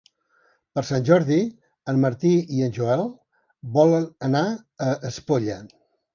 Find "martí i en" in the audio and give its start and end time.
2.05-2.73